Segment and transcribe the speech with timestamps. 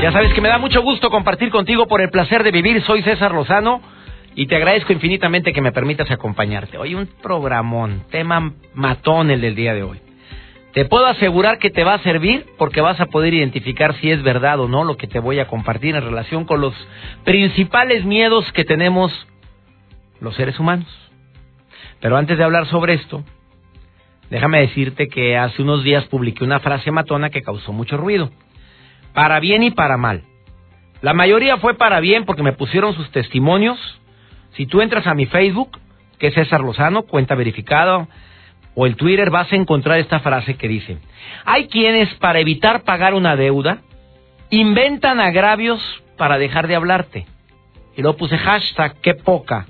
[0.00, 2.80] Ya sabes que me da mucho gusto compartir contigo por el placer de vivir.
[2.82, 3.82] Soy César Lozano
[4.36, 6.78] y te agradezco infinitamente que me permitas acompañarte.
[6.78, 9.98] Hoy un programón, tema matón el del día de hoy.
[10.72, 14.22] Te puedo asegurar que te va a servir porque vas a poder identificar si es
[14.22, 16.74] verdad o no lo que te voy a compartir en relación con los
[17.24, 19.12] principales miedos que tenemos
[20.20, 20.86] los seres humanos.
[22.00, 23.24] Pero antes de hablar sobre esto,
[24.30, 28.30] déjame decirte que hace unos días publiqué una frase matona que causó mucho ruido
[29.12, 30.22] para bien y para mal.
[31.00, 33.78] La mayoría fue para bien porque me pusieron sus testimonios.
[34.52, 35.78] Si tú entras a mi Facebook,
[36.18, 38.08] que es César Lozano, cuenta verificada,
[38.74, 40.98] o el Twitter, vas a encontrar esta frase que dice,
[41.44, 43.78] hay quienes para evitar pagar una deuda,
[44.50, 45.80] inventan agravios
[46.16, 47.26] para dejar de hablarte.
[47.96, 49.66] Y luego puse hashtag qué poca,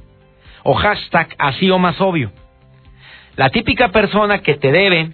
[0.63, 2.33] o hashtag así o más obvio.
[3.37, 5.13] La típica persona que te debe,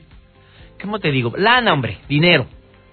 [0.80, 1.32] ¿cómo te digo?
[1.36, 2.46] Lana, hombre, dinero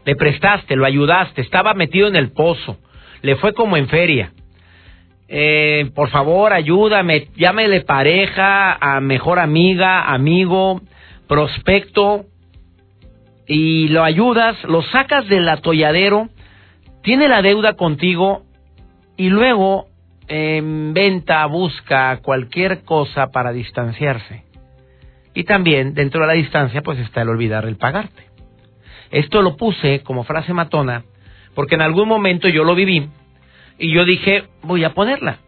[0.05, 2.77] le prestaste, lo ayudaste, estaba metido en el pozo,
[3.21, 4.33] le fue como en feria.
[5.27, 10.81] Eh, por favor, ayúdame, llámele pareja, a mejor amiga, amigo,
[11.27, 12.25] prospecto,
[13.47, 16.29] y lo ayudas, lo sacas del atolladero,
[17.03, 18.43] tiene la deuda contigo
[19.17, 19.87] y luego
[20.27, 24.43] en venta busca cualquier cosa para distanciarse.
[25.33, 28.30] Y también dentro de la distancia pues está el olvidar el pagarte.
[29.11, 31.03] Esto lo puse como frase matona
[31.53, 33.09] porque en algún momento yo lo viví
[33.77, 35.39] y yo dije, voy a ponerla.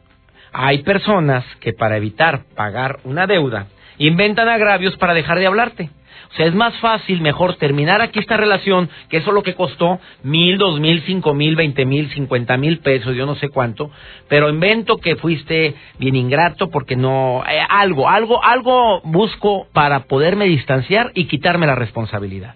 [0.52, 3.68] Hay personas que para evitar pagar una deuda
[3.98, 5.90] inventan agravios para dejar de hablarte.
[6.32, 9.54] O sea, es más fácil, mejor terminar aquí esta relación, que eso es lo que
[9.54, 13.92] costó mil, dos mil, cinco mil, veinte mil, cincuenta mil pesos, yo no sé cuánto,
[14.30, 20.46] pero invento que fuiste bien ingrato porque no, eh, algo, algo, algo busco para poderme
[20.46, 22.56] distanciar y quitarme la responsabilidad.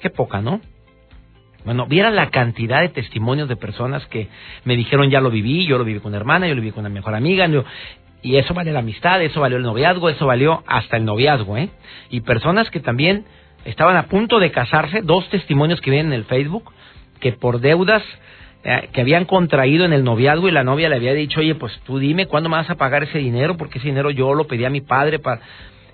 [0.00, 0.60] Qué poca, ¿no?
[1.64, 4.28] Bueno, viera la cantidad de testimonios de personas que
[4.64, 6.80] me dijeron ya lo viví, yo lo viví con una hermana, yo lo viví con
[6.80, 7.48] una mejor amiga,
[8.22, 11.68] y eso vale la amistad, eso valió el noviazgo, eso valió hasta el noviazgo, ¿eh?
[12.10, 13.24] Y personas que también
[13.64, 16.72] estaban a punto de casarse, dos testimonios que vienen en el Facebook,
[17.20, 18.02] que por deudas
[18.64, 21.78] eh, que habían contraído en el noviazgo y la novia le había dicho, oye, pues
[21.84, 24.64] tú dime cuándo me vas a pagar ese dinero, porque ese dinero yo lo pedí
[24.64, 25.40] a mi padre para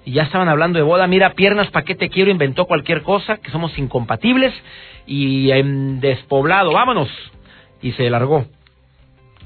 [0.04, 2.31] y ya estaban hablando de boda, mira, piernas, ¿para qué te quiero?
[2.31, 4.53] Inventó cualquier cosa, que somos incompatibles,
[5.06, 7.09] y en despoblado, vámonos.
[7.81, 8.44] Y se largó.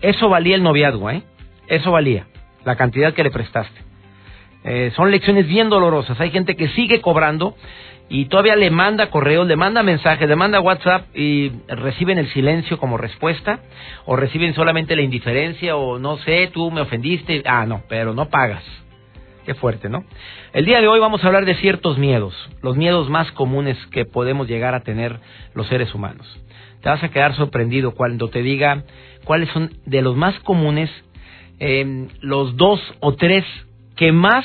[0.01, 1.23] Eso valía el noviazgo, ¿eh?
[1.67, 2.27] Eso valía,
[2.65, 3.81] la cantidad que le prestaste.
[4.65, 6.21] Eh, son lecciones bien dolorosas.
[6.21, 7.55] Hay gente que sigue cobrando
[8.09, 12.79] y todavía le manda correos, le manda mensajes, le manda WhatsApp y reciben el silencio
[12.79, 13.61] como respuesta
[14.07, 17.43] o reciben solamente la indiferencia o no sé, tú me ofendiste.
[17.45, 18.65] Ah, no, pero no pagas.
[19.49, 20.05] Qué fuerte, ¿no?
[20.53, 24.05] El día de hoy vamos a hablar de ciertos miedos, los miedos más comunes que
[24.05, 25.21] podemos llegar a tener
[25.55, 26.27] los seres humanos.
[26.83, 28.85] Te vas a quedar sorprendido cuando te diga
[29.25, 30.91] cuáles son de los más comunes,
[31.61, 33.43] em, los dos o tres
[33.97, 34.45] que más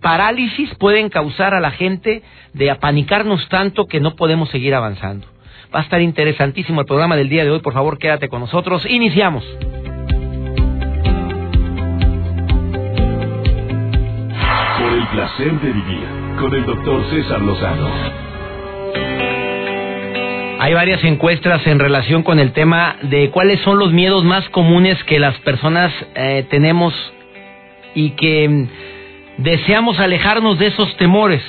[0.00, 2.24] parálisis pueden causar a la gente
[2.54, 5.28] de apanicarnos tanto que no podemos seguir avanzando.
[5.72, 8.84] Va a estar interesantísimo el programa del día de hoy, por favor quédate con nosotros.
[8.84, 9.44] Iniciamos.
[15.10, 16.06] Placer de vivir
[16.38, 17.88] con el doctor César Lozano.
[20.60, 25.02] Hay varias encuestas en relación con el tema de cuáles son los miedos más comunes
[25.04, 26.92] que las personas eh, tenemos
[27.94, 28.68] y que mm,
[29.38, 31.42] deseamos alejarnos de esos temores.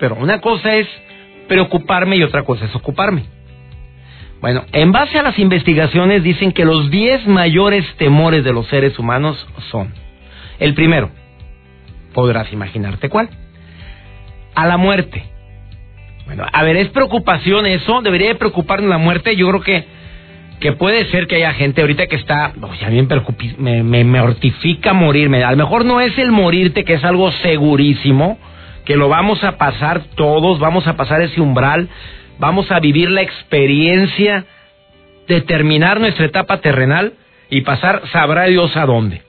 [0.00, 0.88] Pero una cosa es
[1.48, 3.24] preocuparme y otra cosa es ocuparme.
[4.40, 8.98] Bueno, en base a las investigaciones dicen que los 10 mayores temores de los seres
[8.98, 9.94] humanos son,
[10.58, 11.10] el primero,
[12.16, 13.28] podrás imaginarte cuál.
[14.54, 15.22] A la muerte.
[16.24, 18.00] Bueno, a ver, ¿es preocupación eso?
[18.00, 19.36] ¿Debería de preocuparnos la muerte?
[19.36, 19.84] Yo creo que,
[20.58, 23.06] que puede ser que haya gente ahorita que está, a mí
[23.58, 25.44] me, me, me mortifica morirme.
[25.44, 28.38] A lo mejor no es el morirte, que es algo segurísimo,
[28.86, 31.90] que lo vamos a pasar todos, vamos a pasar ese umbral,
[32.38, 34.46] vamos a vivir la experiencia
[35.28, 37.12] de terminar nuestra etapa terrenal
[37.50, 39.25] y pasar, sabrá Dios a dónde.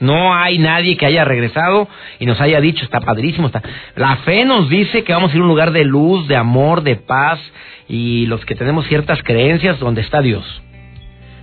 [0.00, 1.88] No hay nadie que haya regresado
[2.20, 3.62] y nos haya dicho, está padrísimo, está.
[3.96, 6.82] La fe nos dice que vamos a ir a un lugar de luz, de amor,
[6.82, 7.40] de paz
[7.88, 10.62] y los que tenemos ciertas creencias donde está Dios.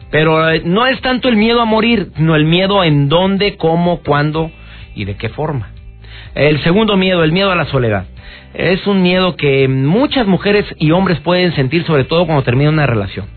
[0.10, 4.02] Pero eh, no es tanto el miedo a morir, sino el miedo en dónde, cómo,
[4.02, 4.52] cuándo
[4.96, 5.72] y de qué forma.
[6.34, 8.06] El segundo miedo, el miedo a la soledad.
[8.54, 12.88] Es un miedo que muchas mujeres y hombres pueden sentir, sobre todo cuando termina una
[12.88, 13.35] relación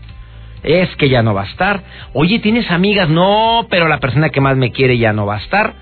[0.63, 1.83] es que ya no va a estar.
[2.13, 3.09] Oye, ¿tienes amigas?
[3.09, 5.73] No, pero la persona que más me quiere ya no va a estar.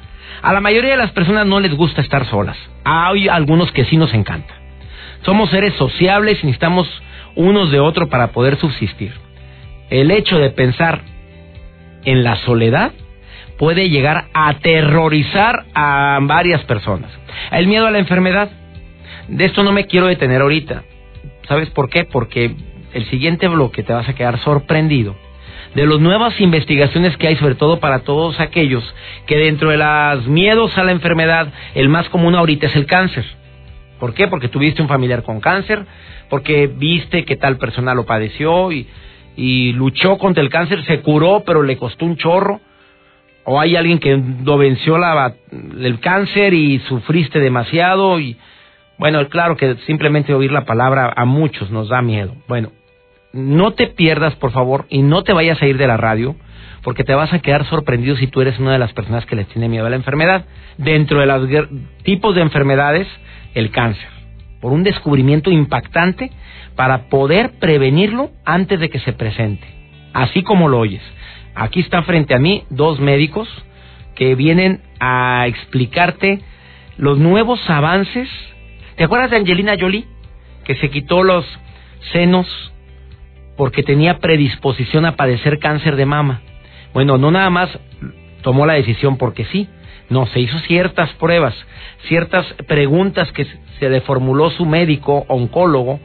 [0.42, 2.58] A la mayoría de las personas no les gusta estar solas.
[2.84, 4.54] Hay algunos que sí nos encanta.
[5.24, 6.88] Somos seres sociables y necesitamos
[7.36, 9.14] unos de otros para poder subsistir.
[9.90, 11.02] El hecho de pensar
[12.06, 12.92] en la soledad
[13.58, 17.10] puede llegar a aterrorizar a varias personas.
[17.52, 18.50] El miedo a la enfermedad.
[19.28, 20.84] De esto no me quiero detener ahorita.
[21.48, 22.06] ¿Sabes por qué?
[22.06, 22.56] Porque
[22.98, 25.16] el siguiente bloque te vas a quedar sorprendido
[25.76, 28.84] de las nuevas investigaciones que hay, sobre todo para todos aquellos
[29.28, 33.24] que dentro de los miedos a la enfermedad, el más común ahorita es el cáncer.
[34.00, 34.28] ¿Por qué?
[34.28, 35.86] Porque tuviste un familiar con cáncer,
[36.30, 38.88] porque viste que tal persona lo padeció y,
[39.36, 42.62] y luchó contra el cáncer, se curó, pero le costó un chorro.
[43.44, 48.38] O hay alguien que lo venció el cáncer y sufriste demasiado y
[48.98, 52.36] bueno, claro que simplemente oír la palabra a muchos nos da miedo.
[52.48, 52.72] Bueno,
[53.38, 56.36] no te pierdas, por favor, y no te vayas a ir de la radio,
[56.82, 59.48] porque te vas a quedar sorprendido si tú eres una de las personas que les
[59.50, 60.46] tiene miedo a la enfermedad.
[60.78, 61.48] Dentro de los
[62.04, 63.08] tipos de enfermedades,
[63.54, 64.10] el cáncer,
[64.60, 66.32] por un descubrimiento impactante
[66.76, 69.68] para poder prevenirlo antes de que se presente,
[70.14, 71.04] así como lo oyes.
[71.54, 73.48] Aquí están frente a mí dos médicos
[74.16, 76.42] que vienen a explicarte
[76.98, 78.28] los nuevos avances.
[78.96, 80.06] ¿Te acuerdas de Angelina Jolie?
[80.66, 81.46] Que se quitó los
[82.12, 82.48] senos
[83.58, 86.42] porque tenía predisposición a padecer cáncer de mama.
[86.94, 87.70] Bueno, no nada más
[88.42, 89.68] tomó la decisión porque sí,
[90.10, 91.54] no, se hizo ciertas pruebas,
[92.08, 93.46] ciertas preguntas que
[93.80, 96.00] se le formuló su médico oncólogo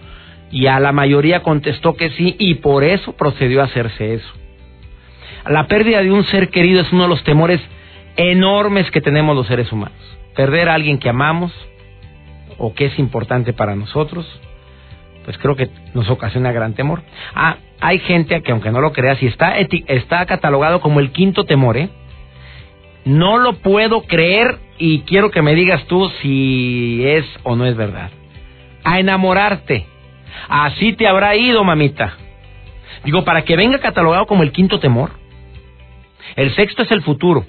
[0.51, 4.33] y a la mayoría contestó que sí y por eso procedió a hacerse eso.
[5.49, 7.61] La pérdida de un ser querido es uno de los temores
[8.17, 9.97] enormes que tenemos los seres humanos.
[10.35, 11.53] Perder a alguien que amamos
[12.59, 14.27] o que es importante para nosotros
[15.25, 17.03] pues creo que nos ocasiona gran temor.
[17.35, 21.45] Ah, hay gente que aunque no lo creas, y está, está catalogado como el quinto
[21.45, 21.91] temor, ¿eh?
[23.05, 27.77] No lo puedo creer y quiero que me digas tú si es o no es
[27.77, 28.11] verdad.
[28.85, 29.87] A enamorarte.
[30.49, 32.17] Así te habrá ido, mamita.
[33.05, 35.11] Digo, para que venga catalogado como el quinto temor.
[36.37, 37.45] El sexto es el futuro.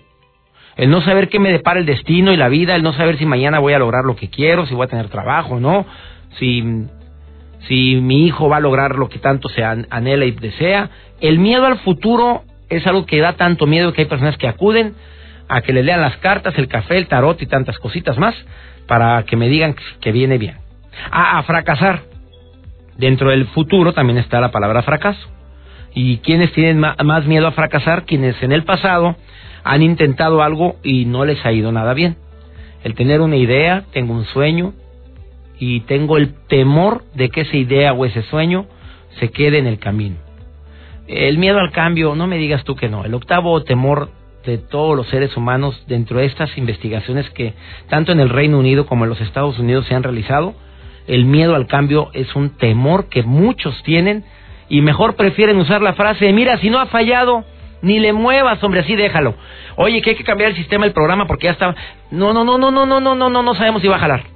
[0.76, 3.26] El no saber qué me depara el destino y la vida, el no saber si
[3.26, 5.86] mañana voy a lograr lo que quiero, si voy a tener trabajo, ¿no?
[6.40, 6.64] Si
[7.68, 10.90] si mi hijo va a lograr lo que tanto se anhela y desea.
[11.22, 14.96] El miedo al futuro es algo que da tanto miedo que hay personas que acuden
[15.48, 18.36] a que le lean las cartas, el café, el tarot y tantas cositas más
[18.88, 20.58] para que me digan que viene bien.
[21.12, 22.02] A, a fracasar.
[22.98, 25.28] Dentro del futuro también está la palabra fracaso.
[25.96, 28.06] ¿Y quienes tienen más miedo a fracasar?
[28.06, 29.16] Quienes en el pasado
[29.64, 32.18] han intentado algo y no les ha ido nada bien.
[32.84, 34.74] El tener una idea, tengo un sueño,
[35.60, 38.66] y tengo el temor de que esa idea o ese sueño
[39.20, 40.18] se quede en el camino.
[41.08, 43.06] El miedo al cambio, no me digas tú que no.
[43.06, 44.10] El octavo temor
[44.46, 47.54] de todos los seres humanos dentro de estas investigaciones que
[47.90, 50.54] tanto en el Reino Unido como en los Estados Unidos se han realizado,
[51.08, 54.24] el miedo al cambio es un temor que muchos tienen
[54.70, 57.44] y mejor prefieren usar la frase, mira, si no ha fallado,
[57.82, 59.36] ni le muevas, hombre, así déjalo.
[59.76, 61.76] Oye, que hay que cambiar el sistema del programa porque ya está...
[62.12, 64.33] No, no, no, no, no, no, no, no, no, no sabemos si va a jalar.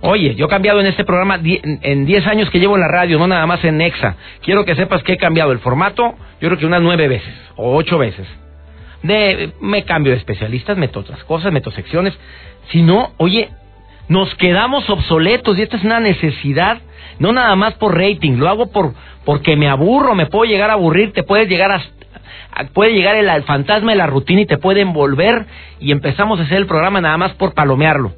[0.00, 3.18] Oye, yo he cambiado en este programa en 10 años que llevo en la radio,
[3.18, 4.16] no nada más en Nexa.
[4.42, 7.74] Quiero que sepas que he cambiado el formato, yo creo que unas nueve veces o
[7.74, 8.26] ocho veces.
[9.02, 12.14] De, me cambio de especialistas, meto otras cosas, meto secciones.
[12.70, 13.50] Si no, oye,
[14.08, 16.78] nos quedamos obsoletos y esta es una necesidad,
[17.18, 20.74] no nada más por rating, lo hago por porque me aburro, me puedo llegar a
[20.74, 21.82] aburrir, te puedes llegar a,
[22.74, 25.46] puede llegar el, el fantasma de la rutina y te puede envolver
[25.80, 28.12] y empezamos a hacer el programa nada más por palomearlo.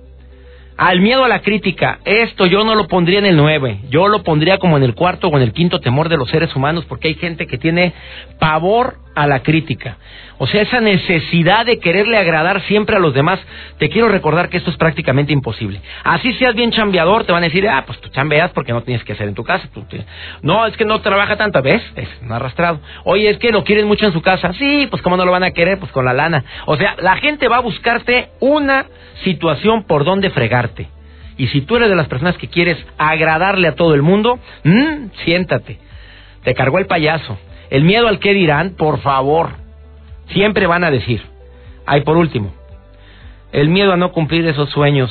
[0.77, 4.23] Al miedo a la crítica, esto yo no lo pondría en el nueve, yo lo
[4.23, 7.09] pondría como en el cuarto o en el quinto temor de los seres humanos porque
[7.09, 7.95] hay gente que tiene
[8.39, 9.97] pavor a la crítica.
[10.39, 13.41] O sea, esa necesidad de quererle agradar siempre a los demás,
[13.79, 15.81] te quiero recordar que esto es prácticamente imposible.
[16.05, 19.03] Así seas bien chambeador, te van a decir, ah, pues tú chambeas porque no tienes
[19.05, 19.69] que hacer en tu casa.
[20.43, 21.83] No, es que no trabaja tanto, ¿ves?
[21.97, 22.81] Es un arrastrado.
[23.05, 24.53] Oye, es que lo quieren mucho en su casa.
[24.55, 26.45] Sí, pues cómo no lo van a querer, pues con la lana.
[26.67, 28.87] O sea, la gente va a buscarte una
[29.25, 30.89] situación por donde fregarte.
[31.39, 35.09] Y si tú eres de las personas que quieres agradarle a todo el mundo, mmm,
[35.25, 35.79] siéntate.
[36.45, 37.39] Te cargó el payaso.
[37.71, 39.66] El miedo al qué dirán, por favor.
[40.29, 41.23] Siempre van a decir.
[41.87, 42.53] Ay, por último,
[43.53, 45.11] el miedo a no cumplir esos sueños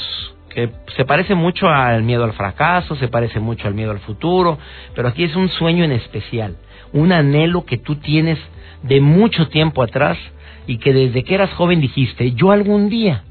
[0.50, 4.58] que se parece mucho al miedo al fracaso, se parece mucho al miedo al futuro,
[4.96, 6.56] pero aquí es un sueño en especial,
[6.94, 8.40] un anhelo que tú tienes
[8.82, 10.18] de mucho tiempo atrás
[10.66, 13.24] y que desde que eras joven dijiste, yo algún día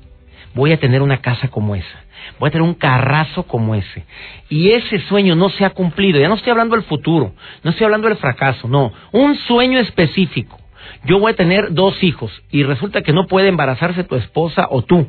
[0.55, 2.05] voy a tener una casa como esa,
[2.38, 4.05] voy a tener un carrazo como ese.
[4.49, 7.85] Y ese sueño no se ha cumplido, ya no estoy hablando del futuro, no estoy
[7.85, 10.59] hablando del fracaso, no, un sueño específico.
[11.05, 14.83] Yo voy a tener dos hijos y resulta que no puede embarazarse tu esposa o
[14.83, 15.09] tú.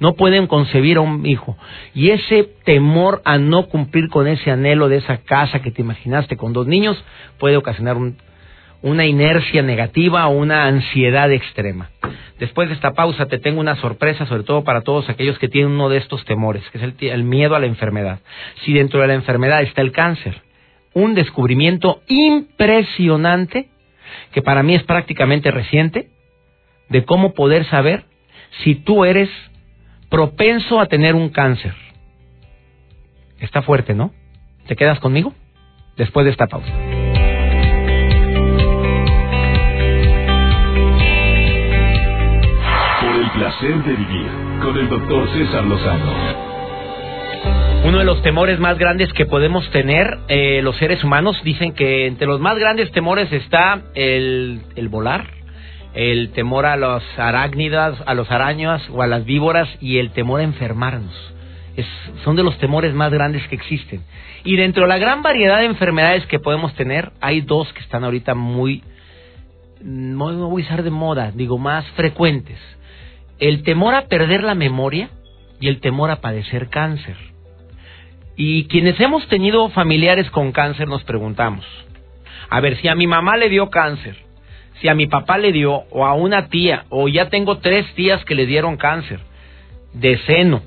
[0.00, 1.56] No pueden concebir a un hijo.
[1.94, 6.36] Y ese temor a no cumplir con ese anhelo de esa casa que te imaginaste
[6.36, 7.02] con dos niños
[7.38, 8.16] puede ocasionar un,
[8.84, 11.90] una inercia negativa o una ansiedad extrema.
[12.38, 15.72] Después de esta pausa te tengo una sorpresa, sobre todo para todos aquellos que tienen
[15.72, 18.20] uno de estos temores, que es el, miedo a la enfermedad.
[18.64, 20.42] Si dentro de la enfermedad está el cáncer,
[20.92, 23.68] un descubrimiento impresionante,
[24.32, 26.10] que para mí es prácticamente reciente,
[26.88, 28.04] de cómo poder saber
[28.62, 29.30] si tú eres
[30.10, 31.74] propenso a tener un cáncer.
[33.40, 34.12] Está fuerte, ¿no?
[34.66, 35.34] ¿Te quedas conmigo?
[35.96, 36.72] Después de esta pausa.
[43.34, 44.30] placer de vivir
[44.62, 46.53] con el doctor César Lozano.
[47.84, 52.06] Uno de los temores más grandes que podemos tener eh, los seres humanos dicen que
[52.06, 55.28] entre los más grandes temores está el, volar,
[55.92, 60.40] el temor a los arácnidas, a los arañas o a las víboras y el temor
[60.40, 61.14] a enfermarnos.
[62.24, 64.02] Son de los temores más grandes que existen.
[64.44, 68.02] Y dentro de la gran variedad de enfermedades que podemos tener, hay dos que están
[68.02, 68.82] ahorita muy,
[69.82, 72.58] no voy a usar de moda, digo, más frecuentes
[73.38, 75.10] el temor a perder la memoria
[75.60, 77.33] y el temor a padecer cáncer.
[78.36, 81.64] Y quienes hemos tenido familiares con cáncer nos preguntamos,
[82.50, 84.16] a ver, si a mi mamá le dio cáncer,
[84.80, 88.24] si a mi papá le dio, o a una tía, o ya tengo tres tías
[88.24, 89.20] que le dieron cáncer
[89.92, 90.62] de seno,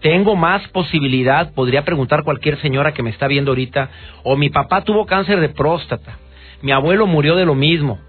[0.00, 3.90] tengo más posibilidad, podría preguntar cualquier señora que me está viendo ahorita,
[4.24, 6.18] o mi papá tuvo cáncer de próstata,
[6.62, 8.00] mi abuelo murió de lo mismo,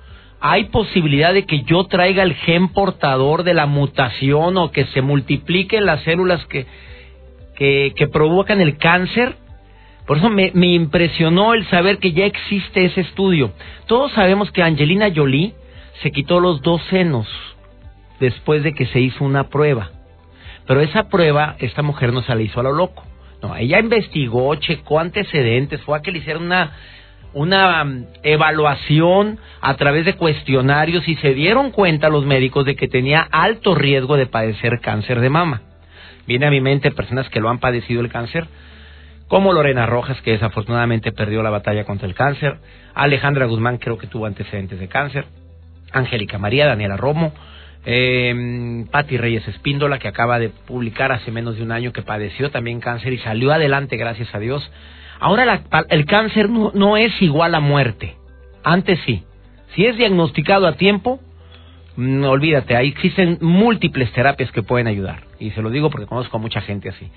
[0.44, 5.04] ¿Hay posibilidad de que yo traiga el gen portador de la mutación o que se
[5.04, 6.66] multipliquen las células que,
[7.96, 9.36] que, provocan el cáncer?
[10.08, 13.52] Por eso me, me, impresionó el saber que ya existe ese estudio.
[13.86, 15.54] Todos sabemos que Angelina Jolie
[16.02, 17.28] se quitó los dos senos
[18.20, 19.92] después de que se hizo una prueba.
[20.66, 23.04] Pero esa prueba, esta mujer no se la hizo a lo loco.
[23.42, 26.72] No, ella investigó, checó antecedentes, fue a que le hicieron una
[27.34, 32.88] una mm, evaluación a través de cuestionarios y se dieron cuenta los médicos de que
[32.88, 35.62] tenía alto riesgo de padecer cáncer de mama.
[36.32, 38.48] Viene a mi mente personas que lo han padecido el cáncer,
[39.28, 42.56] como Lorena Rojas, que desafortunadamente perdió la batalla contra el cáncer,
[42.94, 45.26] Alejandra Guzmán, creo que tuvo antecedentes de cáncer,
[45.92, 47.34] Angélica María, Daniela Romo,
[47.86, 52.80] eh, Reyes Espíndola, que acaba de publicar hace menos de un año que padeció también
[52.80, 54.72] cáncer y salió adelante, gracias a Dios.
[55.20, 58.16] Ahora el cáncer no, es igual a muerte.
[58.64, 59.26] Antes sí.
[59.76, 61.20] Si es diagnosticado a tiempo,
[61.98, 65.30] no, mm, olvídate, ahí existen múltiples terapias que pueden ayudar.
[65.42, 67.10] Y se lo digo porque conozco a mucha gente así.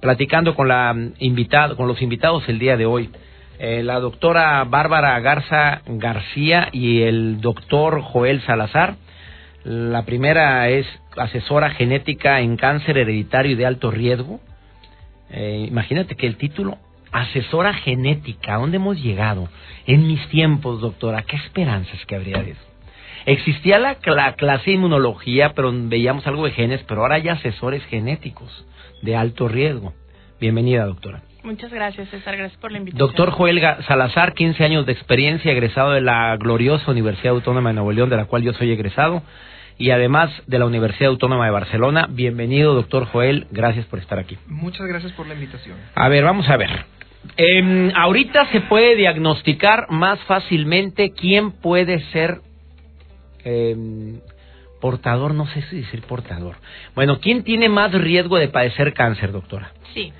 [0.00, 3.10] Platicando con, la mm, invitada, con los invitados el día de hoy,
[3.58, 8.96] eh, la doctora Bárbara Garza García y el doctor Joel Salazar.
[9.64, 10.86] La primera es
[11.16, 14.40] asesora genética en cáncer hereditario y de alto riesgo.
[15.30, 16.76] Eh, imagínate que el título
[17.10, 19.48] asesora genética, ¿a dónde hemos llegado?
[19.86, 22.71] En mis tiempos, doctora, ¿qué esperanzas que habría de eso?
[23.26, 28.66] Existía la, clase de inmunología, pero veíamos algo de genes, pero ahora hay asesores genéticos
[29.02, 29.92] de alto riesgo.
[30.40, 31.22] Bienvenida, doctora.
[31.44, 32.36] Muchas gracias, César.
[32.36, 33.06] Gracias por la invitación.
[33.06, 37.92] Doctor Joel Salazar, 15 años de experiencia, egresado de la gloriosa Universidad Autónoma de Nuevo
[37.92, 39.22] León, de la cual yo soy egresado,
[39.78, 42.06] y además de la Universidad Autónoma de Barcelona.
[42.08, 43.46] Bienvenido, doctor Joel.
[43.50, 44.38] Gracias por estar aquí.
[44.46, 45.76] Muchas gracias por la invitación.
[45.94, 46.84] A ver, vamos a ver.
[47.36, 52.40] Eh, ahorita se puede diagnosticar más fácilmente quién puede ser
[53.44, 54.20] eh,
[54.80, 56.56] portador, no sé si decir portador.
[56.94, 59.72] Bueno, ¿quién tiene más riesgo de padecer cáncer, doctora?
[59.94, 60.12] Sí.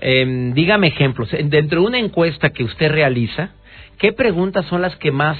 [0.00, 1.30] Eh, dígame ejemplos.
[1.30, 3.50] Dentro de una encuesta que usted realiza,
[3.98, 5.38] ¿qué preguntas son las que más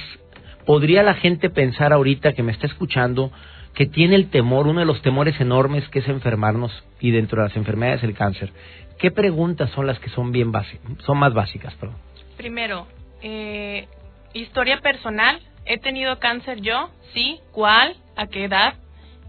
[0.65, 3.33] podría la gente pensar ahorita que me está escuchando
[3.75, 7.49] que tiene el temor, uno de los temores enormes que es enfermarnos y dentro de
[7.49, 8.53] las enfermedades el cáncer?
[8.99, 11.97] ¿Qué preguntas son las que son bien básicas, son más básicas, perdón?
[12.37, 12.87] Primero,
[13.23, 13.89] eh,
[14.35, 15.41] historia personal.
[15.67, 16.91] ¿He tenido cáncer yo?
[17.15, 17.41] Sí.
[17.53, 17.97] ¿Cuál?
[18.17, 18.75] ¿A qué edad?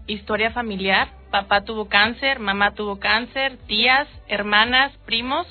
[0.06, 1.08] Historia familiar.
[1.30, 5.46] Papá tuvo cáncer, mamá tuvo cáncer, tías, hermanas, primos,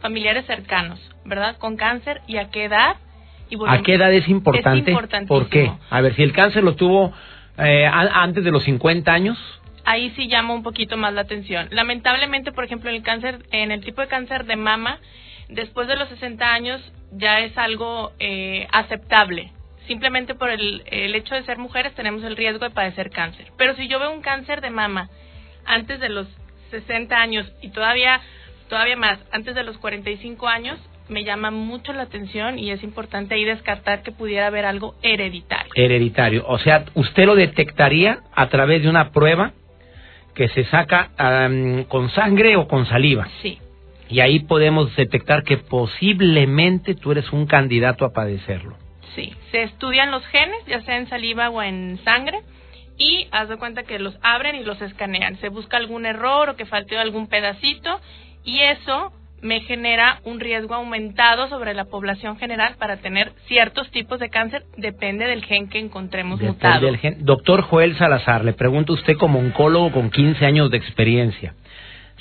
[0.00, 1.56] familiares cercanos, ¿verdad?
[1.58, 2.96] Con cáncer y a qué edad.
[3.66, 4.92] ¿A qué edad es importante?
[4.92, 5.72] Es ¿Por qué?
[5.90, 7.12] A ver, si el cáncer lo tuvo
[7.60, 9.36] Eh, ¿Antes de los 50 años?
[9.84, 11.66] Ahí sí llama un poquito más la atención.
[11.72, 15.00] Lamentablemente, por ejemplo, en el cáncer, en el tipo de cáncer de mama,
[15.48, 16.80] después de los 60 años
[17.10, 19.50] ya es algo eh, aceptable.
[19.88, 23.48] Simplemente por el, el hecho de ser mujeres tenemos el riesgo de padecer cáncer.
[23.56, 25.08] Pero si yo veo un cáncer de mama
[25.64, 26.28] antes de los
[26.70, 28.20] 60 años y todavía
[28.68, 30.78] todavía más antes de los 45 años,
[31.08, 35.72] me llama mucho la atención y es importante ahí descartar que pudiera haber algo hereditario.
[35.74, 39.52] Hereditario, o sea, usted lo detectaría a través de una prueba
[40.34, 41.10] que se saca
[41.88, 43.26] con sangre o con saliva.
[43.42, 43.58] Sí.
[44.10, 48.76] Y ahí podemos detectar que posiblemente tú eres un candidato a padecerlo.
[49.14, 52.40] Sí, se estudian los genes, ya sea en saliva o en sangre,
[52.98, 55.36] y haz de cuenta que los abren y los escanean.
[55.36, 58.00] Se busca algún error o que faltó algún pedacito,
[58.44, 64.18] y eso me genera un riesgo aumentado sobre la población general para tener ciertos tipos
[64.18, 66.86] de cáncer, depende del gen que encontremos mutado.
[66.86, 67.24] Del gen.
[67.24, 71.54] Doctor Joel Salazar, le pregunto a usted como oncólogo con 15 años de experiencia,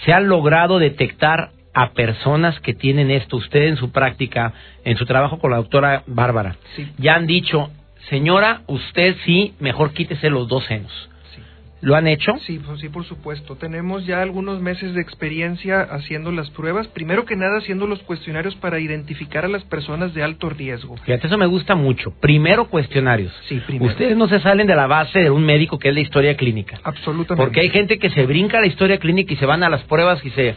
[0.05, 4.51] ¿se ha logrado detectar a personas que tienen esto, usted en su práctica,
[4.83, 6.55] en su trabajo con la doctora Bárbara?
[6.97, 7.69] Ya han dicho,
[8.09, 11.07] señora, usted sí, mejor quítese los dos senos
[11.81, 12.33] ¿Lo han hecho?
[12.45, 13.55] Sí, pues, sí, por supuesto.
[13.55, 16.87] Tenemos ya algunos meses de experiencia haciendo las pruebas.
[16.87, 20.97] Primero que nada, haciendo los cuestionarios para identificar a las personas de alto riesgo.
[20.97, 22.11] Fíjate, eso me gusta mucho.
[22.19, 23.31] Primero cuestionarios.
[23.47, 23.91] Sí, primero.
[23.91, 26.79] Ustedes no se salen de la base de un médico que es la historia clínica.
[26.83, 27.43] Absolutamente.
[27.43, 30.25] Porque hay gente que se brinca la historia clínica y se van a las pruebas
[30.25, 30.55] y se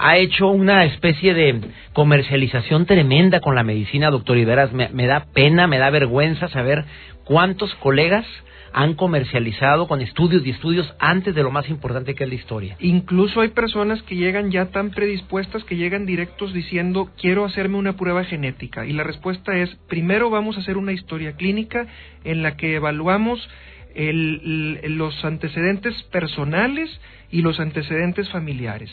[0.00, 1.60] ha hecho una especie de
[1.92, 4.72] comercialización tremenda con la medicina, doctor Iberas.
[4.72, 6.84] me da pena, me da vergüenza saber
[7.24, 8.26] cuántos colegas
[8.72, 12.76] han comercializado con estudios y estudios antes de lo más importante que es la historia.
[12.80, 17.96] Incluso hay personas que llegan ya tan predispuestas que llegan directos diciendo quiero hacerme una
[17.96, 21.86] prueba genética y la respuesta es primero vamos a hacer una historia clínica
[22.24, 23.48] en la que evaluamos
[23.96, 27.00] los antecedentes personales
[27.32, 28.90] y los antecedentes familiares.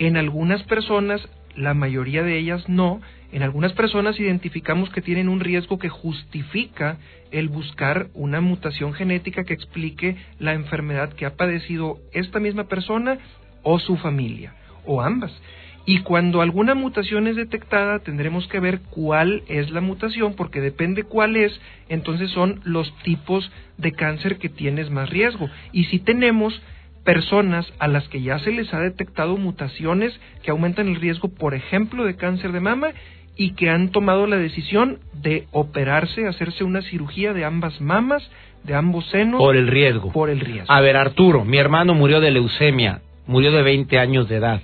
[0.00, 1.20] En algunas personas,
[1.54, 3.02] la mayoría de ellas no,
[3.32, 6.96] en algunas personas identificamos que tienen un riesgo que justifica
[7.30, 13.18] el buscar una mutación genética que explique la enfermedad que ha padecido esta misma persona
[13.62, 14.54] o su familia,
[14.86, 15.38] o ambas.
[15.84, 21.02] Y cuando alguna mutación es detectada, tendremos que ver cuál es la mutación, porque depende
[21.02, 21.52] cuál es,
[21.90, 25.50] entonces son los tipos de cáncer que tienes más riesgo.
[25.72, 26.58] Y si tenemos
[27.04, 31.54] personas a las que ya se les ha detectado mutaciones que aumentan el riesgo, por
[31.54, 32.88] ejemplo, de cáncer de mama,
[33.36, 38.28] y que han tomado la decisión de operarse, hacerse una cirugía de ambas mamas,
[38.64, 39.38] de ambos senos.
[39.38, 40.12] Por el riesgo.
[40.12, 40.70] Por el riesgo.
[40.70, 44.60] A ver, Arturo, mi hermano murió de leucemia, murió de 20 años de edad.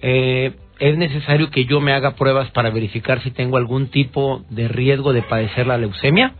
[0.00, 4.66] Eh, ¿Es necesario que yo me haga pruebas para verificar si tengo algún tipo de
[4.66, 6.32] riesgo de padecer la leucemia?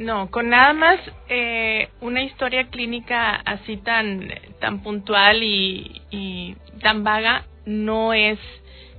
[0.00, 7.04] No, con nada más eh, una historia clínica así tan, tan puntual y, y tan
[7.04, 8.38] vaga no es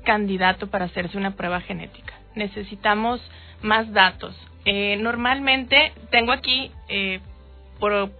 [0.05, 2.13] candidato para hacerse una prueba genética.
[2.35, 3.19] Necesitamos
[3.63, 4.35] más datos.
[4.63, 7.19] Eh, normalmente tengo aquí, eh,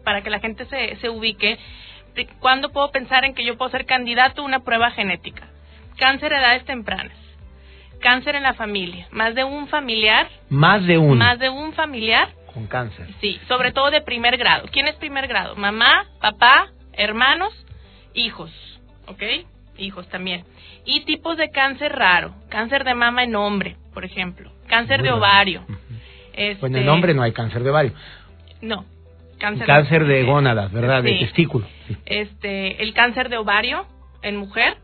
[0.04, 1.60] para que la gente se, se ubique,
[2.40, 5.48] ¿cuándo puedo pensar en que yo puedo ser candidato a una prueba genética?
[5.98, 7.16] Cáncer a edades tempranas.
[8.00, 9.08] Cáncer en la familia.
[9.12, 10.28] Más de un familiar.
[10.50, 11.20] Más de un.
[11.20, 12.30] Más de un familiar.
[12.54, 13.08] Con cáncer.
[13.22, 14.68] Sí, sobre todo de primer grado.
[14.72, 15.56] ¿Quién es primer grado?
[15.56, 17.54] Mamá, papá, hermanos,
[18.14, 18.52] hijos.
[19.08, 19.24] ¿Ok?
[19.82, 20.44] hijos también.
[20.86, 25.64] Y tipos de cáncer raro, cáncer de mama en hombre, por ejemplo, cáncer de ovario.
[26.34, 27.92] Este, pues en el hombre no hay cáncer de ovario.
[28.62, 28.86] No.
[29.38, 31.04] Cáncer, cáncer de, gónadas, ¿verdad?
[31.04, 31.68] De testículo.
[32.06, 33.86] Este, el cáncer de ovario
[34.22, 34.78] en mujer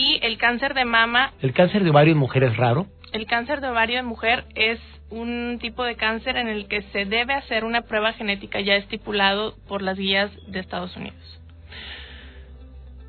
[0.00, 1.32] y el cáncer de mama.
[1.42, 2.86] ¿El cáncer de ovario en mujer es raro?
[3.12, 7.04] El cáncer de ovario en mujer es un tipo de cáncer en el que se
[7.04, 11.18] debe hacer una prueba genética ya estipulado por las guías de Estados Unidos.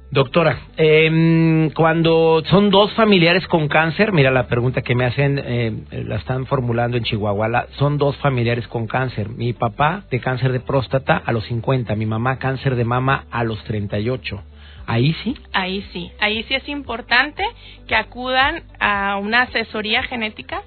[0.09, 5.71] Doctora, eh, cuando son dos familiares con cáncer, mira la pregunta que me hacen, eh,
[6.05, 9.29] la están formulando en Chihuahua, son dos familiares con cáncer.
[9.29, 13.45] Mi papá de cáncer de próstata a los 50, mi mamá cáncer de mama a
[13.45, 14.43] los 38.
[14.91, 15.35] ¿Ahí sí?
[15.53, 17.45] Ahí sí, ahí sí es importante
[17.87, 20.63] que acudan a una asesoría genética,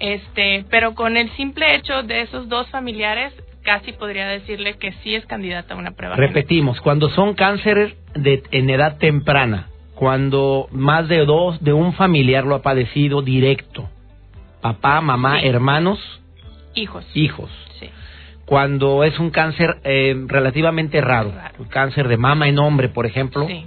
[0.00, 5.14] este, pero con el simple hecho de esos dos familiares casi podría decirle que sí
[5.14, 6.16] es candidata a una prueba.
[6.16, 12.44] Repetimos, cuando son cánceres de, en edad temprana, cuando más de dos, de un familiar
[12.44, 13.88] lo ha padecido directo,
[14.60, 16.00] papá, mamá, hermanos,
[16.74, 17.06] hijos.
[17.14, 17.50] Hijos.
[17.78, 17.88] Sí.
[18.52, 21.32] Cuando es un cáncer eh, relativamente raro,
[21.70, 23.66] cáncer de mama en hombre, por ejemplo, sí.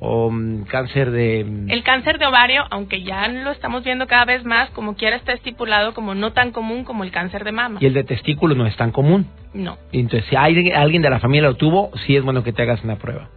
[0.00, 1.44] o mm, cáncer de...
[1.44, 5.14] mm, El cáncer de ovario, aunque ya lo estamos viendo cada vez más, como quiera
[5.14, 7.78] está estipulado como no tan común como el cáncer de mama.
[7.80, 9.28] Y el de testículo no es tan común.
[9.54, 12.62] No, Entonces, si hay, alguien de la familia lo tuvo, sí es bueno que te
[12.62, 13.28] hagas una prueba.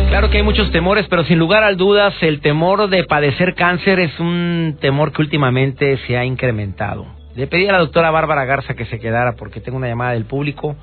[0.09, 3.99] Claro que hay muchos temores, pero sin lugar a dudas el temor de padecer cáncer
[3.99, 7.05] es un temor que últimamente se ha incrementado.
[7.35, 10.25] Le pedí a la doctora Bárbara Garza que se quedara porque tengo una llamada del
[10.25, 10.75] público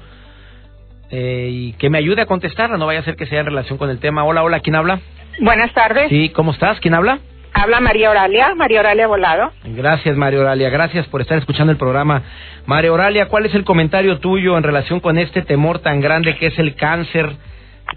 [1.10, 3.78] eh, y que me ayude a contestarla, no vaya a ser que sea en relación
[3.78, 4.24] con el tema.
[4.24, 5.00] Hola, hola, ¿quién habla?
[5.40, 6.08] Buenas tardes.
[6.08, 6.80] Sí, ¿cómo estás?
[6.80, 7.20] ¿Quién habla?
[7.52, 9.50] Habla María Oralia, María Oralia Volado.
[9.64, 10.70] Gracias, María Oralia.
[10.70, 12.22] Gracias por estar escuchando el programa.
[12.66, 16.46] María Oralia, ¿cuál es el comentario tuyo en relación con este temor tan grande que
[16.46, 17.30] es el cáncer,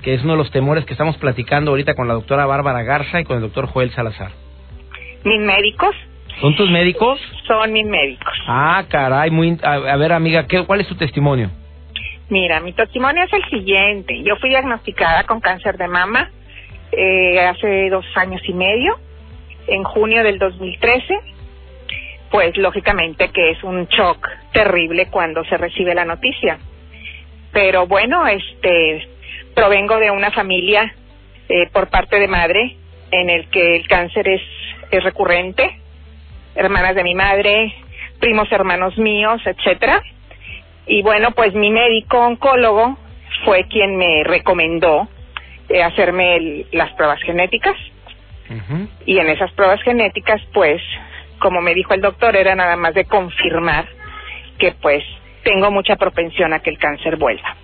[0.02, 3.22] que es uno de los temores que estamos platicando ahorita con la doctora Bárbara Garza
[3.22, 4.32] y con el doctor Joel Salazar?
[5.24, 5.96] Mis médicos
[6.42, 7.20] ¿Son tus médicos?
[7.48, 8.34] son mis médicos.
[8.48, 9.58] Ah, caray, muy...
[9.63, 11.52] a ver, amiga, ¿qué, ¿cuál es tu testimonio?
[12.30, 14.24] Mira, mi testimonio es el siguiente.
[14.24, 16.32] Yo fui diagnosticada con cáncer de mama
[16.92, 18.98] eh, hace dos años y medio,
[19.67, 21.19] en junio del 2013.
[22.32, 26.58] Pues lógicamente que es un shock terrible cuando se recibe la noticia.
[27.52, 29.08] Pero bueno, este,
[29.54, 30.93] provengo de una familia
[31.49, 32.76] eh, por parte de madre
[33.12, 34.41] en el que el cáncer es,
[34.89, 35.78] es recurrente.
[36.56, 37.71] Hermanas de mi madre,
[38.19, 40.02] primos hermanos míos, etcétera.
[40.88, 42.97] Y bueno, pues mi médico oncólogo
[43.45, 45.08] fue quien me recomendó
[45.69, 47.76] eh, hacerme el- las pruebas genéticas.
[49.06, 50.82] Y en esas pruebas genéticas, pues,
[51.39, 53.86] como me dijo el doctor, era nada más de confirmar
[54.60, 55.03] que pues
[55.43, 57.56] tengo mucha propensión a que el cáncer vuelva.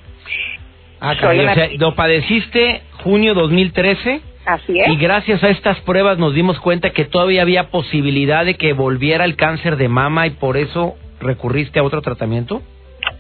[1.00, 4.88] Ah, Soy caray, una- o sea, lo padeciste junio 2013 Así es.
[4.90, 9.24] y gracias a estas pruebas nos dimos cuenta que todavía había posibilidad de que volviera
[9.24, 12.62] el cáncer de mama y por eso recurriste a otro tratamiento.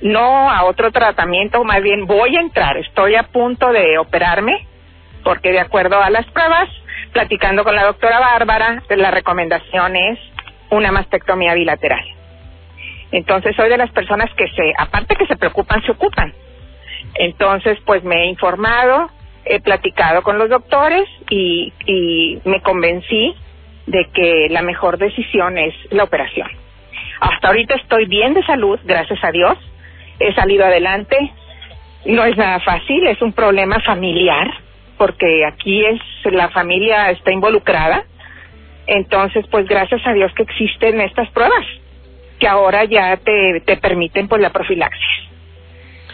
[0.01, 4.65] no a otro tratamiento, más bien voy a entrar, estoy a punto de operarme,
[5.23, 6.69] porque de acuerdo a las pruebas,
[7.19, 10.17] platicando con la doctora Bárbara, la recomendación es
[10.69, 12.05] una mastectomía bilateral.
[13.11, 16.33] Entonces soy de las personas que se, aparte que se preocupan, se ocupan.
[17.15, 19.11] Entonces, pues me he informado,
[19.43, 23.35] he platicado con los doctores y, y me convencí
[23.85, 26.47] de que la mejor decisión es la operación.
[27.19, 29.57] Hasta ahorita estoy bien de salud, gracias a Dios.
[30.21, 31.17] He salido adelante.
[32.05, 34.49] No es nada fácil, es un problema familiar,
[34.99, 35.99] porque aquí es
[36.31, 38.03] la familia está involucrada.
[38.85, 41.65] Entonces, pues gracias a Dios que existen estas pruebas,
[42.37, 45.29] que ahora ya te, te permiten pues la profilaxis.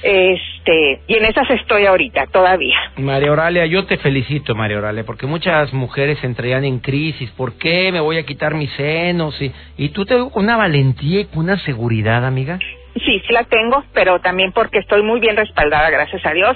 [0.03, 2.77] Este, y en esas estoy ahorita todavía.
[2.97, 7.31] María Oralia, yo te felicito, María Oralia, porque muchas mujeres entrarían en crisis.
[7.31, 9.41] ¿Por qué me voy a quitar mis senos?
[9.41, 12.59] Y, y tú te una valentía y con una seguridad, amiga.
[12.93, 16.55] Sí, sí la tengo, pero también porque estoy muy bien respaldada, gracias a Dios.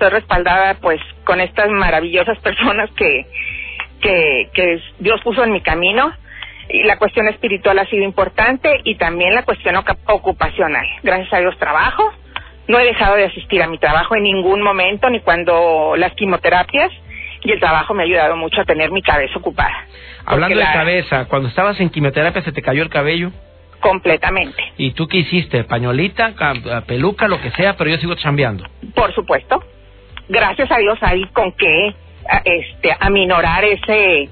[0.00, 3.26] Estoy respaldada, pues, con estas maravillosas personas que,
[4.00, 6.10] que, que Dios puso en mi camino.
[6.70, 10.86] Y la cuestión espiritual ha sido importante y también la cuestión ocupacional.
[11.02, 12.10] Gracias a Dios trabajo.
[12.66, 16.90] No he dejado de asistir a mi trabajo en ningún momento, ni cuando las quimioterapias.
[17.42, 19.84] Y el trabajo me ha ayudado mucho a tener mi cabeza ocupada.
[20.24, 23.32] Hablando de la- cabeza, cuando estabas en quimioterapia se te cayó el cabello.
[23.80, 24.62] Completamente.
[24.78, 25.64] ¿Y tú qué hiciste?
[25.64, 26.54] ¿Pañolita, ca-
[26.86, 27.76] peluca, lo que sea?
[27.76, 28.64] Pero yo sigo chambeando.
[28.94, 29.62] Por supuesto.
[30.30, 31.94] Gracias a Dios hay con qué
[32.28, 34.28] a- este aminorar ese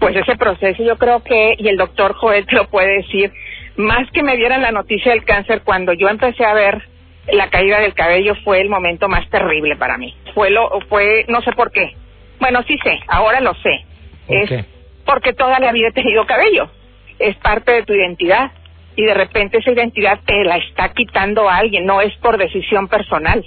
[0.00, 0.82] pues ese proceso.
[0.82, 3.32] Yo creo que y el doctor Joel te lo puede decir,
[3.76, 6.82] más que me dieran la noticia del cáncer cuando yo empecé a ver
[7.28, 10.14] la caída del cabello fue el momento más terrible para mí.
[10.34, 11.94] Fue lo fue no sé por qué.
[12.40, 13.84] Bueno, sí sé, ahora lo sé.
[14.26, 14.66] ¿Por es
[15.04, 16.70] porque toda la vida he tenido cabello.
[17.18, 18.50] Es parte de tu identidad.
[18.96, 23.44] y de repente esa identidad te la está quitando alguien, no es por decisión personal.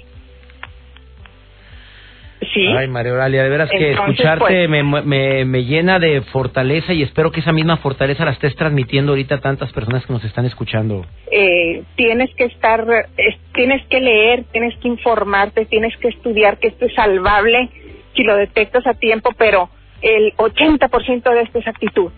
[2.54, 2.66] Sí.
[2.68, 7.02] Ay, María Oralia, de veras que escucharte pues- me, me, me llena de fortaleza y
[7.02, 10.44] espero que esa misma fortaleza la estés transmitiendo ahorita a tantas personas que nos están
[10.46, 11.04] escuchando.
[11.30, 16.68] eh, tienes que estar, es- tienes que leer, tienes que informarte, tienes que estudiar que
[16.68, 17.68] esto es salvable
[18.14, 19.68] si lo detectas a tiempo, pero
[20.00, 22.10] el 80% de esto es actitud,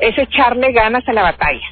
[0.00, 1.66] es echarle ganas a la batalla.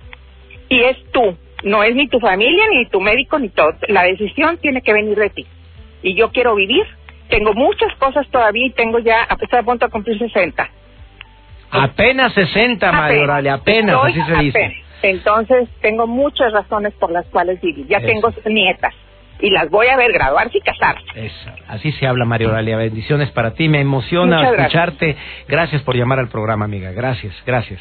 [0.69, 3.73] Y es tú, no es ni tu familia, ni tu médico, ni todo.
[3.89, 5.45] La decisión tiene que venir de ti.
[6.03, 6.85] Y yo quiero vivir,
[7.39, 10.69] tengo muchas cosas todavía y tengo ya, a pesar de punto a cumplir 60.
[11.71, 13.61] Apenas 60, María Apenas.
[13.61, 14.59] Apenas, así se dice.
[14.65, 14.85] apenas.
[15.03, 17.87] Entonces, tengo muchas razones por las cuales vivir.
[17.89, 18.07] Ya Eso.
[18.07, 18.95] tengo nietas
[19.41, 21.05] y las voy a ver graduarse y casarse.
[21.15, 22.77] Eso, así se habla, María Oralia.
[22.77, 23.69] Bendiciones para ti.
[23.69, 24.67] Me emociona Muchas gracias.
[24.67, 25.17] escucharte.
[25.49, 26.93] Gracias por llamar al programa, amiga.
[26.93, 27.81] Gracias, gracias.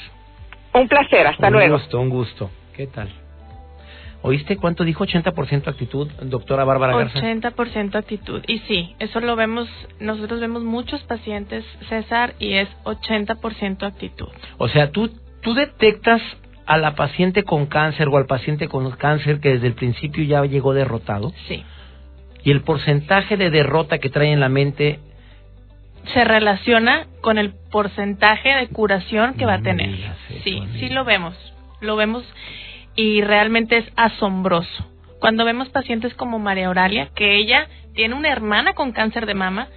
[0.74, 1.78] Un placer, hasta un luego.
[1.78, 2.50] gusto, un gusto.
[2.76, 3.10] ¿Qué tal?
[4.26, 7.20] ¿Oíste cuánto dijo 80% actitud, doctora Bárbara Garza?
[7.20, 8.42] 80% actitud.
[8.48, 9.68] Y sí, eso lo vemos,
[10.00, 14.30] nosotros vemos muchos pacientes, César, y es 80% actitud.
[14.58, 16.22] O sea, tú, tú detectas
[16.66, 20.42] a la paciente con cáncer o al paciente con cáncer que desde el principio ya
[20.46, 21.62] llegó derrotado Sí.
[22.46, 25.00] y el porcentaje de derrota que trae en la mente
[26.14, 29.90] Se relaciona con el porcentaje de curación que va a me tener.
[29.90, 30.14] eso,
[30.46, 31.36] Sí, sí lo vemos.
[31.82, 32.24] Lo vemos
[32.96, 34.90] y realmente es asombroso.
[35.20, 39.68] Cuando vemos pacientes como María Oralia, que ella tiene una hermana con cáncer de mama,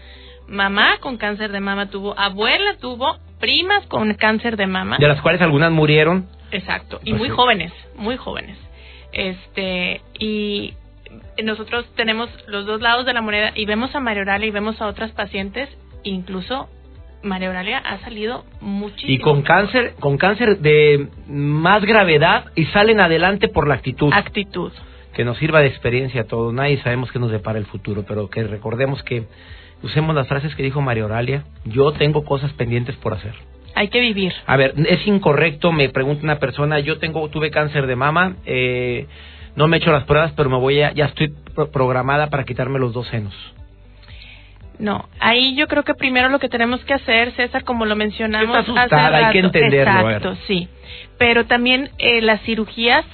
[0.49, 4.99] mamá con cáncer de mama tuvo, abuela tuvo, primas con cáncer de mama.
[4.99, 6.29] de las cuales algunas murieron.
[6.51, 8.57] Exacto, y Pues muy jóvenes, muy jóvenes.
[9.13, 10.75] Este, y
[11.43, 14.81] nosotros tenemos los dos lados de la moneda y vemos a María Oralia y vemos
[14.81, 15.69] a otras pacientes,
[16.03, 16.69] incluso
[17.27, 19.13] María Oralia ha salido muchísimo.
[19.13, 24.11] Y con cáncer, con cáncer de más gravedad y salen adelante por la actitud.
[24.13, 24.73] Actitud.
[25.15, 26.53] que nos sirva de experiencia a todos.
[26.53, 29.25] Nadie sabemos qué nos depara el futuro, pero que recordemos que
[29.83, 31.45] usemos las frases que dijo María Oralia.
[31.65, 33.35] Yo tengo cosas pendientes por hacer.
[33.75, 34.33] Hay que vivir.
[34.47, 39.07] A ver, es incorrecto, me pregunta una persona, yo tengo, tuve cáncer de mama, eh,
[39.55, 42.45] no me he hecho las pruebas, pero me voy a, ya estoy pro- programada para
[42.45, 43.35] quitarme los dos senos.
[44.79, 48.57] No, ahí yo creo que primero lo que tenemos que hacer, César, como lo mencionamos
[48.59, 50.17] Está asustada, hace hay que entenderlo, a ver.
[50.17, 50.69] Exacto, sí.
[51.19, 53.05] Pero también eh, las cirugías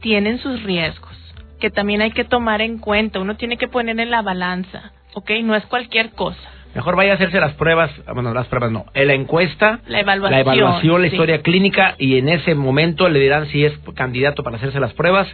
[0.00, 1.16] tienen sus riesgos,
[1.60, 3.20] que también hay que tomar en cuenta.
[3.20, 5.30] Uno tiene que poner en la balanza, ¿ok?
[5.42, 6.40] No es cualquier cosa.
[6.74, 10.32] Mejor vaya a hacerse las pruebas, ah, bueno, las pruebas no, la encuesta, La evaluación.
[10.32, 11.14] la evaluación, la sí.
[11.14, 15.26] historia clínica y en ese momento le dirán si es candidato para hacerse las pruebas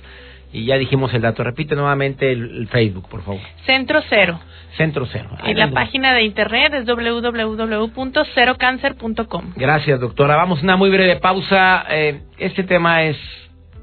[0.52, 1.42] y ya dijimos el dato.
[1.42, 3.40] Repite nuevamente el, el Facebook, por favor.
[3.64, 4.38] Centro Cero.
[4.76, 5.30] Centro Cero.
[5.44, 9.52] En la página de internet es www.cerocancer.com.
[9.56, 10.36] Gracias, doctora.
[10.36, 11.84] Vamos a una muy breve pausa.
[11.90, 13.16] Eh, este tema es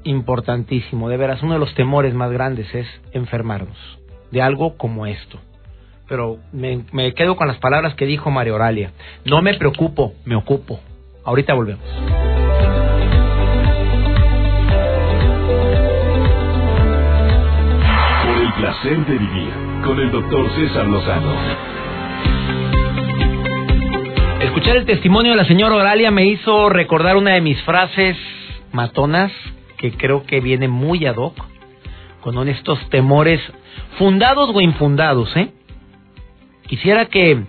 [0.04, 1.42] importantísimo, de veras.
[1.42, 3.76] Uno de los temores más grandes es enfermarnos
[4.30, 5.40] de algo como esto.
[6.08, 8.92] Pero me, me quedo con las palabras que dijo María Oralia.
[9.24, 10.80] No me preocupo, me ocupo.
[11.24, 11.84] Ahorita volvemos.
[18.60, 19.50] Placer de vivir
[19.82, 21.34] con el doctor César Lozano.
[24.42, 28.18] Escuchar el testimonio de la señora Oralia me hizo recordar una de mis frases
[28.72, 29.32] matonas
[29.78, 31.42] que creo que viene muy ad hoc
[32.20, 33.40] con estos temores
[33.96, 35.52] fundados o infundados, ¿eh?
[36.66, 37.42] Quisiera que,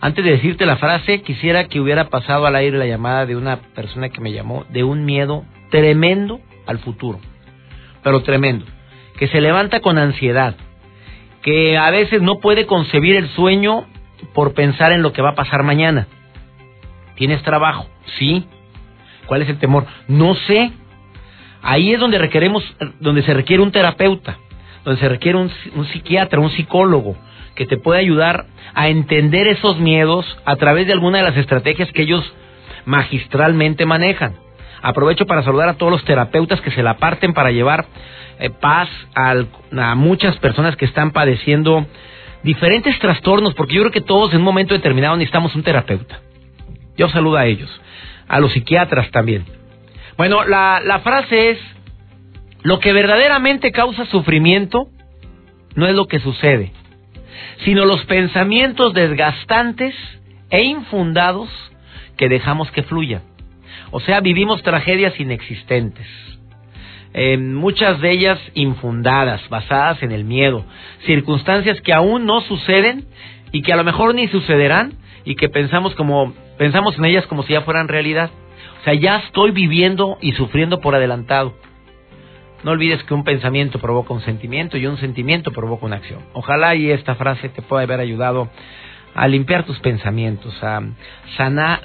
[0.00, 3.56] antes de decirte la frase, quisiera que hubiera pasado al aire la llamada de una
[3.56, 7.18] persona que me llamó de un miedo tremendo al futuro,
[8.04, 8.66] pero tremendo,
[9.16, 10.54] que se levanta con ansiedad,
[11.42, 13.86] que a veces no puede concebir el sueño
[14.32, 16.06] por pensar en lo que va a pasar mañana.
[17.16, 17.86] ¿Tienes trabajo?
[18.18, 18.46] Sí.
[19.26, 19.86] ¿Cuál es el temor?
[20.08, 20.72] No sé.
[21.62, 22.62] Ahí es donde requeremos,
[23.00, 24.38] donde se requiere un terapeuta,
[24.84, 27.16] donde se requiere un, un psiquiatra, un psicólogo,
[27.54, 31.90] que te pueda ayudar a entender esos miedos a través de alguna de las estrategias
[31.92, 32.34] que ellos
[32.84, 34.34] magistralmente manejan.
[34.82, 37.86] Aprovecho para saludar a todos los terapeutas que se la parten para llevar
[38.38, 41.86] eh, paz al- a muchas personas que están padeciendo
[42.42, 46.20] diferentes trastornos, porque yo creo que todos en un momento determinado necesitamos un terapeuta.
[46.96, 47.70] Yo saludo a ellos,
[48.28, 49.44] a los psiquiatras también.
[50.16, 51.58] Bueno, la, la frase es,
[52.62, 54.88] lo que verdaderamente causa sufrimiento
[55.74, 56.72] no es lo que sucede,
[57.64, 59.94] sino los pensamientos desgastantes
[60.50, 61.48] e infundados
[62.16, 63.22] que dejamos que fluyan.
[63.90, 66.06] O sea, vivimos tragedias inexistentes.
[67.16, 70.64] Eh, muchas de ellas infundadas, basadas en el miedo,
[71.06, 73.06] circunstancias que aún no suceden
[73.52, 77.44] y que a lo mejor ni sucederán y que pensamos como pensamos en ellas como
[77.44, 78.30] si ya fueran realidad.
[78.80, 81.54] O sea, ya estoy viviendo y sufriendo por adelantado.
[82.64, 86.20] No olvides que un pensamiento provoca un sentimiento y un sentimiento provoca una acción.
[86.32, 88.48] Ojalá y esta frase te pueda haber ayudado
[89.14, 90.82] a limpiar tus pensamientos, a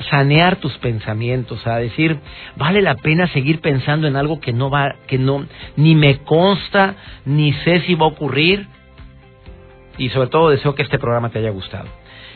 [0.09, 2.19] sanear tus pensamientos, a decir,
[2.55, 6.95] vale la pena seguir pensando en algo que no va, que no, ni me consta,
[7.25, 8.67] ni sé si va a ocurrir.
[9.97, 11.87] Y sobre todo deseo que este programa te haya gustado.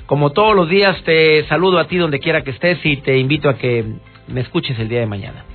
[0.05, 3.49] Como todos los días te saludo a ti donde quiera que estés y te invito
[3.49, 3.85] a que
[4.27, 5.45] me escuches el día de mañana.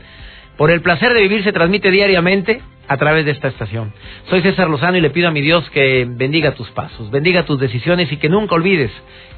[0.56, 3.92] Por el placer de vivir se transmite diariamente a través de esta estación.
[4.28, 7.60] Soy César Lozano y le pido a mi Dios que bendiga tus pasos, bendiga tus
[7.60, 8.90] decisiones y que nunca olvides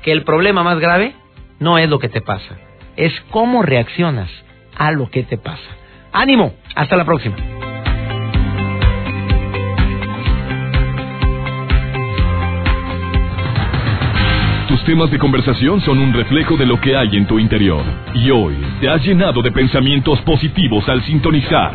[0.03, 1.15] que el problema más grave
[1.59, 2.57] no es lo que te pasa,
[2.97, 4.31] es cómo reaccionas
[4.77, 5.69] a lo que te pasa.
[6.13, 7.37] Ánimo, hasta la próxima.
[14.69, 17.83] Tus temas de conversación son un reflejo de lo que hay en tu interior.
[18.15, 21.75] Y hoy te has llenado de pensamientos positivos al sintonizar